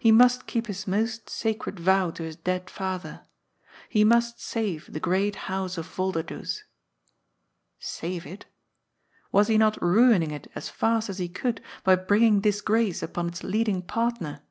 [0.00, 3.20] He must keep his most sacred vow to his dead father.
[3.88, 6.62] He must save the great house of Vol derdoes.
[7.78, 8.46] Save it?
[9.30, 13.44] Was he not ruining it as fast as he could by bringing disgrace upon its
[13.44, 14.42] leading partner